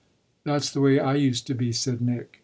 "That's 0.45 0.71
the 0.71 0.81
way 0.81 0.99
I 0.99 1.13
used 1.13 1.45
to 1.45 1.53
be," 1.53 1.71
said 1.71 2.01
Nick. 2.01 2.39